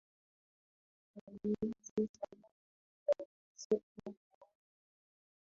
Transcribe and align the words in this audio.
haiendi 1.13 1.69
sambamba 1.87 2.47
na 3.05 3.17
ongezeko 3.17 3.93
la 4.05 4.13
watu 4.39 4.47